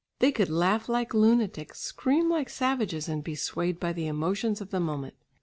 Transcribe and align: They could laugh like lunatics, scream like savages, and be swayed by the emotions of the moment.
They 0.17 0.31
could 0.31 0.49
laugh 0.49 0.89
like 0.89 1.13
lunatics, 1.13 1.79
scream 1.79 2.27
like 2.27 2.49
savages, 2.49 3.07
and 3.07 3.23
be 3.23 3.35
swayed 3.35 3.79
by 3.79 3.93
the 3.93 4.07
emotions 4.07 4.59
of 4.59 4.71
the 4.71 4.79
moment. 4.79 5.13